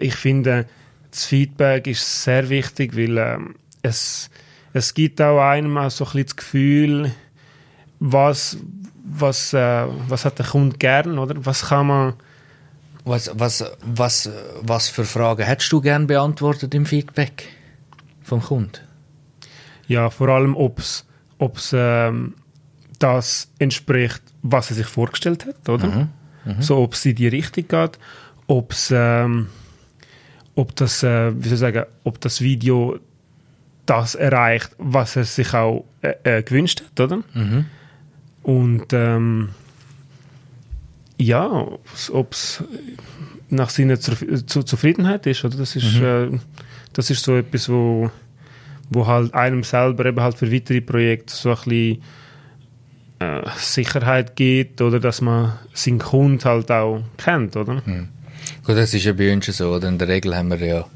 [0.00, 0.66] ich finde,
[1.10, 4.30] das Feedback ist sehr wichtig, weil ähm, es,
[4.72, 7.12] es gibt auch einem auch so ein bisschen das Gefühl,
[7.98, 8.58] was,
[9.04, 11.34] was, äh, was hat der Kunde gern, oder?
[11.44, 12.14] Was kann man...
[13.10, 14.30] Was, was, was,
[14.62, 17.48] was für Fragen hättest du gern beantwortet im Feedback
[18.22, 18.70] vom Kunden?
[19.88, 21.04] Ja, vor allem, ob es
[21.72, 22.34] ähm,
[23.00, 25.88] das entspricht, was er sich vorgestellt hat, oder?
[25.88, 26.08] Mhm.
[26.44, 26.62] Mhm.
[26.62, 27.98] So, ob es in die Richtung geht,
[28.46, 29.48] ob es, ähm,
[30.54, 33.00] ob das, äh, wie soll ich sagen, ob das Video
[33.86, 37.24] das erreicht, was er sich auch äh, äh, gewünscht hat, oder?
[37.34, 37.66] Mhm.
[38.44, 39.48] Und ähm,
[41.20, 41.68] ja,
[42.12, 42.64] ob es
[43.50, 44.14] nach seiner Zu
[44.46, 45.58] Zu Zufriedenheit ist, oder?
[45.58, 46.04] Das ist, mhm.
[46.34, 46.38] äh,
[46.92, 48.10] das ist so etwas, wo,
[48.88, 52.02] wo halt einem selber eben halt für weitere Projekte so ein bisschen
[53.18, 57.82] äh, Sicherheit gibt oder dass man seinen Kunden halt auch kennt, oder?
[57.84, 58.08] Mhm.
[58.64, 59.88] Gut, das ist ja bei uns so, oder?
[59.88, 60.86] In der Regel haben wir ja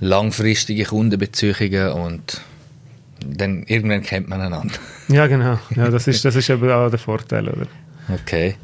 [0.00, 2.40] langfristige Kundenbeziehungen und
[3.24, 4.74] dann irgendwann kennt man einander.
[5.08, 5.58] Ja, genau.
[5.76, 7.66] Ja, das ist, das ist eben auch der Vorteil, oder?
[8.08, 8.56] Okay.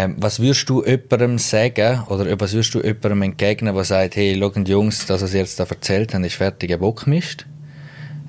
[0.00, 4.34] Ähm, was würdest du jemandem sagen oder was würdest du jemandem entgegnen, der sagt, hey,
[4.40, 7.44] schauen Jungs, das, was ihr jetzt da erzählt habt, ist fertiger Bockmist?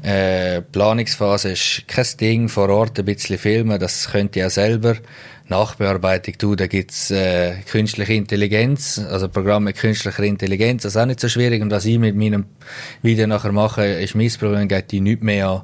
[0.04, 4.98] Äh, Planungsphase ist kein Ding, vor Ort ein bisschen filmen, das könnt ihr auch selber.
[5.48, 11.06] Nachbearbeitung, du, da gibt's äh, künstliche Intelligenz, also Programme mit künstlicher Intelligenz, das ist auch
[11.06, 11.62] nicht so schwierig.
[11.62, 12.48] Und was ich mit meinem
[13.02, 15.62] Video nachher mache, ist mein Problem, geht die nicht mehr an.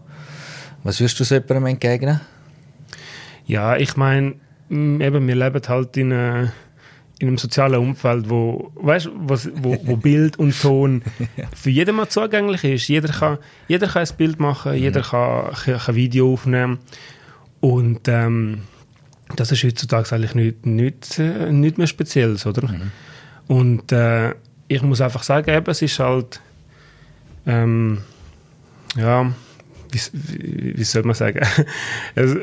[0.84, 2.22] Was würdest du so jemandem entgegnen?
[3.46, 4.36] Ja, ich meine,
[4.70, 6.48] eben, wir leben halt in, äh,
[7.20, 11.04] in einem sozialen Umfeld, wo, weißt, was, wo, wo Bild und Ton
[11.56, 12.88] für jeden mal zugänglich ist.
[12.88, 14.78] Jeder kann, jeder kann ein Bild machen, mhm.
[14.78, 16.80] jeder kann, kann ein Video aufnehmen.
[17.60, 18.62] Und ähm,
[19.36, 22.68] das ist heutzutage eigentlich nicht, nicht, äh, nicht mehr Spezielles, oder?
[22.68, 22.92] Mhm.
[23.48, 24.36] Und äh,
[24.68, 26.42] ich muss einfach sagen, eben, es ist halt,
[27.46, 28.00] ähm,
[28.96, 29.32] ja,
[29.92, 31.46] wie, wie, wie soll man sagen?
[32.16, 32.36] es,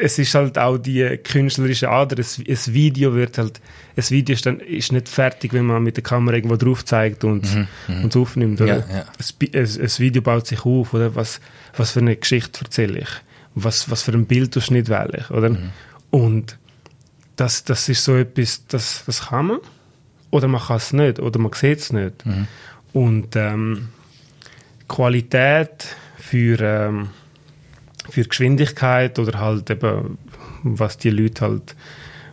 [0.00, 2.16] es ist halt auch die künstlerische Ader.
[2.18, 3.60] Ein, Video wird halt,
[3.96, 7.22] ein Video ist, dann, ist nicht fertig, wenn man mit der Kamera irgendwo drauf zeigt
[7.24, 8.04] und, mhm, mhm.
[8.04, 8.60] und aufnimmt.
[8.60, 8.78] Oder?
[8.78, 9.04] Ja, ja.
[9.54, 11.14] Ein, ein, Video baut sich auf, oder?
[11.14, 11.40] Was,
[11.76, 13.08] was für eine Geschichte erzähle ich?
[13.54, 15.50] Was, was für ein Bildausschnitt wähle ich, oder?
[15.50, 15.70] Mhm.
[16.10, 16.58] Und
[17.36, 19.58] das, das ist so etwas, das, das kann man.
[20.30, 22.24] Oder man kann es nicht, oder man sieht es nicht.
[22.24, 22.46] Mhm.
[22.92, 23.88] Und ähm,
[24.88, 25.86] Qualität
[26.16, 27.08] für, ähm,
[28.08, 30.18] für Geschwindigkeit oder halt eben,
[30.62, 31.76] was die Leute halt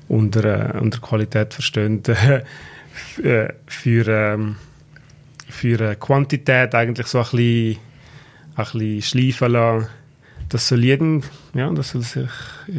[0.08, 2.02] unter, äh, unter Qualität verstehen,
[3.24, 4.56] äh, für, ähm,
[5.50, 7.78] für Quantität eigentlich so ein bisschen,
[8.56, 9.88] ein bisschen schleifen lassen
[10.50, 12.30] das soll jedem, ja, das soll sich,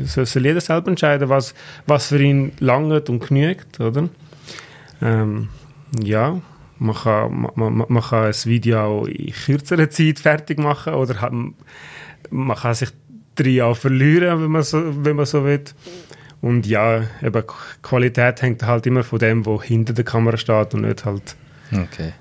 [0.04, 1.54] soll, soll jeder selber entscheiden, was,
[1.86, 4.08] was für ihn langt und genügt, oder?
[5.02, 5.48] Ähm,
[6.02, 6.40] ja,
[6.78, 11.30] man kann, man, man kann ein Video auch in kürzerer Zeit fertig machen oder
[12.30, 12.90] man kann sich
[13.34, 15.64] drei Jahre verlieren, wenn man so, wenn man so will.
[16.40, 17.42] Und ja, eben
[17.82, 21.36] Qualität hängt halt immer von dem, wo hinter der Kamera steht und nicht halt
[21.72, 22.12] okay.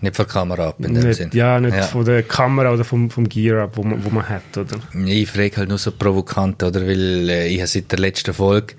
[0.00, 1.30] Nicht von der Kamera ab, in dem nicht, Sinn.
[1.32, 1.82] Ja, nicht ja.
[1.82, 4.78] von der Kamera oder vom, vom Gear ab, wo man, wo man hat, oder?
[5.06, 6.82] Ich frage halt nur so provokant, oder?
[6.82, 8.74] Weil äh, ich habe seit der letzten Folge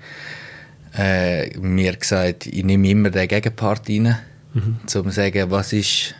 [0.96, 4.18] äh, mir gesagt, ich nehme immer den Gegenpart rein,
[4.54, 4.76] mhm.
[4.82, 6.14] um zu sagen, was ist,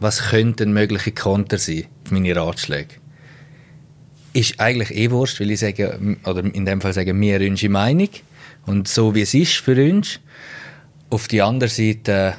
[0.00, 2.94] was könnten mögliche Konter sein, meine Ratschläge.
[4.32, 8.10] Ist eigentlich eh wurscht, weil ich sage, oder in dem Fall sagen wir unsere Meinung
[8.66, 10.20] und so wie es ist für uns.
[11.10, 12.34] Auf die andere Seite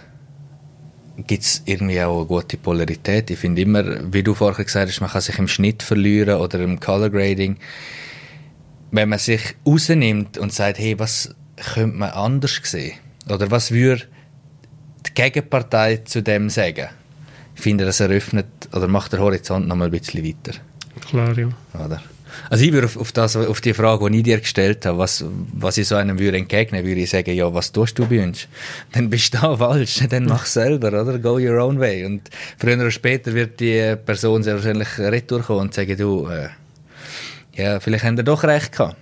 [1.28, 3.30] gibt es irgendwie auch eine gute Polarität.
[3.32, 6.60] Ich finde immer, wie du vorher gesagt hast, man kann sich im Schnitt verlieren oder
[6.60, 7.58] im Color Grading.
[8.91, 11.36] Wenn man sich rausnimmt und sagt, hey, was
[11.73, 12.93] könnte man anders sehen?
[13.30, 14.04] Oder was würde
[15.06, 16.89] die Gegenpartei zu dem sagen?
[17.56, 20.58] Ich finde, das eröffnet oder macht der Horizont noch mal ein bisschen weiter.
[21.10, 21.50] Klar, ja.
[21.74, 22.02] Oder?
[22.50, 25.26] Also ich würde auf, auf, das, auf die Frage, die ich dir gestellt habe, was,
[25.54, 28.48] was ich so einem würde entgegnen, würde ich sagen, ja, was tust du bei uns?
[28.91, 31.17] Dann bist du da falsch, dann mach selber, oder?
[31.19, 32.06] Go your own way.
[32.06, 36.50] Und früher oder später wird die Person sehr wahrscheinlich retour kommen und sagen, du, äh,
[37.54, 38.95] ja, vielleicht haben wir doch recht gehabt.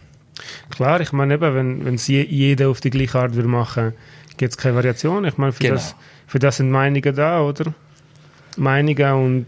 [0.70, 3.94] Klar, ich meine eben, wenn, wenn es jeder auf die gleiche Art würde machen,
[4.38, 5.26] gibt es keine Variation.
[5.26, 5.76] Ich meine, für, genau.
[5.76, 5.96] das,
[6.28, 7.74] für das sind Meinungen da, oder?
[8.56, 9.48] Meinungen und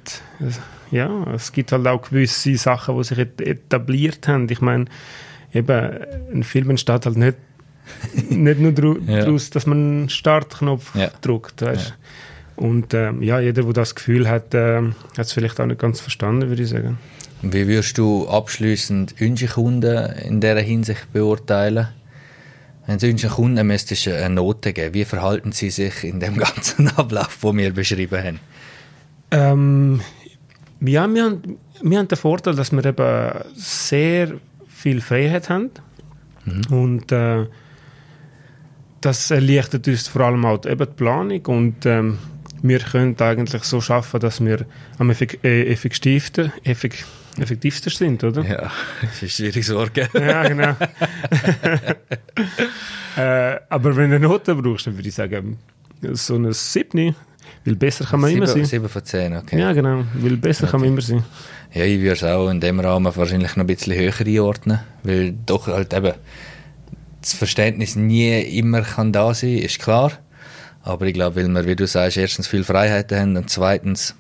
[0.92, 4.48] ja, es gibt halt auch gewisse Sachen, die sich etabliert haben.
[4.50, 4.86] Ich meine,
[5.54, 5.90] eben,
[6.34, 7.38] ein Film entsteht halt nicht,
[8.30, 9.54] nicht nur daraus, ja.
[9.54, 11.12] dass man einen Startknopf ja.
[11.22, 11.90] drückt, weißt?
[11.90, 11.96] Ja.
[12.56, 16.02] Und ähm, ja, jeder, der das Gefühl hat, äh, hat es vielleicht auch nicht ganz
[16.02, 16.98] verstanden, würde ich sagen.
[17.42, 21.88] Wie würdest du abschließend unsere Kunden in dieser Hinsicht beurteilen?
[22.86, 26.90] Wenn du unseren Kunden müsstest eine Note geben, wie verhalten sie sich in dem ganzen
[26.90, 28.40] Ablauf, den wir beschrieben haben?
[29.32, 30.02] Ähm,
[30.82, 34.34] ja, wir haben, wir haben den Vorteil, dass wir eben sehr
[34.68, 35.72] viel Freiheit haben.
[36.46, 36.62] Mhm.
[36.70, 37.46] Und äh,
[39.02, 41.46] das erleichtert uns vor allem auch eben die Planung.
[41.48, 42.18] Und ähm,
[42.62, 44.66] wir können eigentlich so schaffen, dass wir
[44.98, 47.06] am effek äh, effektivsten, effek
[47.38, 48.44] effektivsten sind, oder?
[48.44, 49.98] Ja, das ist ein schwieriges Wort.
[49.98, 50.76] ja, genau.
[53.18, 55.58] äh, aber wenn du eine Note brauchst, dann würde ich sagen,
[56.14, 57.16] so ein 7
[57.66, 58.66] weil besser kann man 7, immer sein.
[58.66, 59.60] 7 von 10, okay.
[59.60, 60.04] Ja, genau.
[60.16, 60.72] Weil besser okay.
[60.72, 61.24] kann man immer sein.
[61.74, 65.34] Ja, ich würde es auch in dem Rahmen wahrscheinlich noch ein bisschen höher einordnen, weil
[65.46, 66.14] doch halt eben
[67.22, 70.14] das Verständnis nie immer kann da sein, ist klar.
[70.82, 74.16] Aber ich glaube, weil wir, wie du sagst, erstens viel Freiheiten haben und zweitens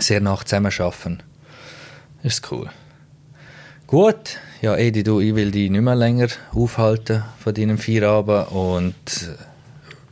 [0.00, 1.22] sehr nach zusammen arbeiten,
[2.22, 2.70] ist cool.
[3.86, 8.94] Gut, ja Edi, du, ich will dich nicht mehr länger aufhalten von deinem Feierabend und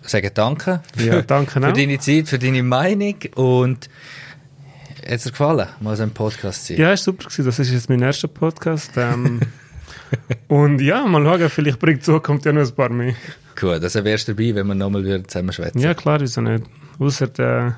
[0.07, 3.89] sagen Danke für, ja, danke für deine Zeit, für deine Meinung und
[5.05, 6.83] hat es dir gefallen, mal so ein Podcast zu sein?
[6.83, 7.45] Ja, ist super gewesen.
[7.45, 8.93] Das ist jetzt mein erster Podcast.
[8.97, 9.41] Ähm,
[10.49, 13.15] und ja, mal schauen, vielleicht bringt Zukunft ja noch ein paar mehr.
[13.61, 15.79] Cool, das wärst du dabei, wenn wir nochmal zusammen schwätzen.
[15.79, 16.65] Ja, klar, ist nicht.
[16.99, 17.73] Außer die,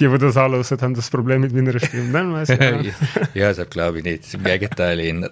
[0.00, 2.12] die, die das anhören, haben das Problem mit meiner Stimme.
[2.12, 2.58] Dann weiss ich
[3.34, 4.32] ja, das glaube ich nicht.
[4.32, 5.30] Im Gegenteil.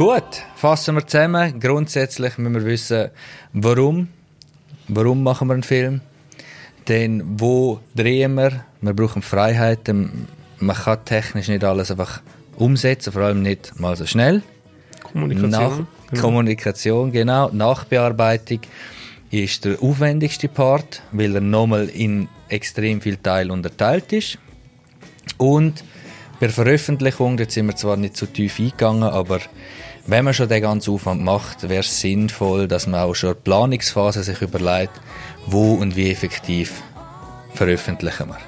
[0.00, 1.60] Gut, fassen wir zusammen.
[1.60, 3.10] Grundsätzlich müssen wir wissen,
[3.52, 4.08] warum.
[4.88, 6.00] Warum machen wir einen Film?
[6.86, 8.64] Dann, wo drehen wir?
[8.80, 10.26] Wir brauchen Freiheiten.
[10.58, 12.22] Man kann technisch nicht alles einfach
[12.56, 14.42] umsetzen, vor allem nicht mal so schnell.
[15.02, 15.50] Kommunikation.
[15.50, 15.76] Nach
[16.08, 16.22] genau.
[16.22, 17.50] Kommunikation, genau.
[17.52, 18.60] Nachbearbeitung
[19.30, 24.38] ist der aufwendigste Part, weil er nochmal in extrem viel Teil unterteilt ist.
[25.36, 25.84] Und
[26.40, 29.40] bei der Veröffentlichung, da sind wir zwar nicht so tief eingegangen, aber
[30.06, 33.36] wenn man schon den ganzen Aufwand macht, wäre es sinnvoll, dass man auch schon in
[33.36, 34.92] der Planungsphase sich überlegt,
[35.46, 36.82] wo und wie effektiv
[37.54, 38.38] veröffentlichen wir.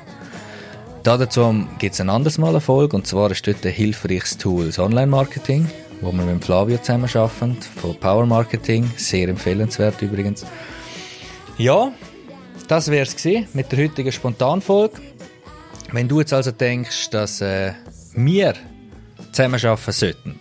[1.02, 4.66] Dazu gibt es ein anderes Mal eine Folge, und zwar ist dort ein hilfreiches Tool,
[4.66, 5.68] das Online-Marketing,
[6.00, 10.44] wo wir mit Flavio zusammen arbeiten, von Power Marketing, sehr empfehlenswert übrigens.
[11.58, 11.92] Ja,
[12.68, 15.00] das wäre es mit der heutigen Spontanfolge.
[15.90, 17.72] Wenn du jetzt also denkst, dass äh,
[18.14, 18.54] wir
[19.32, 20.38] zusammen arbeiten sollten,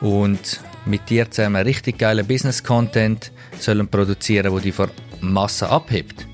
[0.00, 4.88] und mit dir zusammen richtig geilen Business-Content sollen produzieren, wo die vor
[5.20, 6.26] Masse abhebt,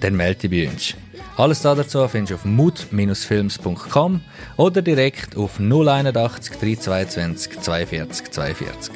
[0.00, 0.94] dann melde dich bei uns.
[1.36, 4.20] Alles dazu findest du auf mut-films.com
[4.56, 8.92] oder direkt auf 081 322 42 42.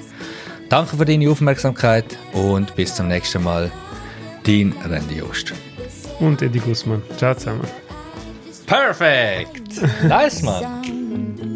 [0.68, 3.70] Danke für deine Aufmerksamkeit und bis zum nächsten Mal.
[4.44, 5.52] Dein Randy Jost.
[6.18, 7.02] Und Eddie Guzman.
[7.16, 7.68] Ciao zusammen.
[8.66, 9.80] Perfekt!
[10.02, 11.51] Nice, man!